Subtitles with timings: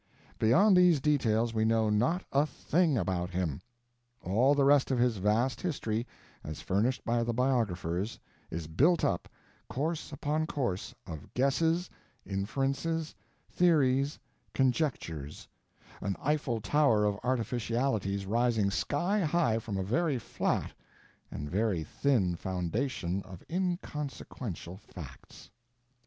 [0.39, 3.61] Beyond these details we know not a thing about him.
[4.23, 6.07] All the rest of his vast history,
[6.43, 8.17] as furnished by the biographers,
[8.49, 9.29] is built up,
[9.69, 11.87] course upon course, of guesses,
[12.25, 13.13] inferences,
[13.51, 14.17] theories,
[14.55, 20.73] conjectures—an Eiffel Tower of artificialities rising sky high from a very flat
[21.29, 25.51] and very thin foundation of inconsequential facts.